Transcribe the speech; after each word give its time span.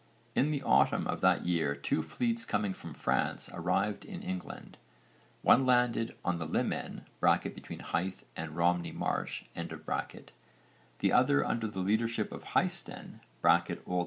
In 0.33 0.49
the 0.49 0.63
autumn 0.63 1.05
of 1.05 1.21
that 1.21 1.45
year 1.45 1.75
two 1.75 2.01
fleets 2.01 2.43
coming 2.43 2.73
from 2.73 2.95
France 2.95 3.51
arrived 3.53 4.03
in 4.03 4.23
England: 4.23 4.77
one 5.43 5.63
landed 5.63 6.15
on 6.25 6.39
the 6.39 6.47
Limen 6.47 7.01
(between 7.53 7.81
Hythe 7.81 8.23
and 8.35 8.57
Romney 8.57 8.91
Marsh), 8.91 9.43
the 9.55 11.13
other 11.13 11.45
under 11.45 11.67
the 11.67 11.81
leadership 11.81 12.31
of 12.31 12.43
Hæsten 12.45 13.19
(O.N. 13.45 13.59